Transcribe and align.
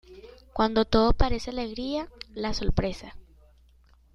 Cuando 0.53 0.85
todo 0.85 1.13
parece 1.13 1.51
alegría, 1.51 2.07
la 2.33 2.55
sorpresa. 2.55 3.13